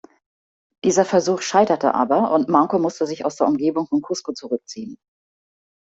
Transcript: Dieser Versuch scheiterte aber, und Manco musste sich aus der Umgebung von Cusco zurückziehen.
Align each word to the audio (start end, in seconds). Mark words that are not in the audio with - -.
Dieser 0.83 1.05
Versuch 1.05 1.43
scheiterte 1.43 1.93
aber, 1.93 2.31
und 2.31 2.49
Manco 2.49 2.79
musste 2.79 3.05
sich 3.05 3.23
aus 3.23 3.35
der 3.35 3.45
Umgebung 3.45 3.85
von 3.85 4.01
Cusco 4.01 4.33
zurückziehen. 4.33 4.97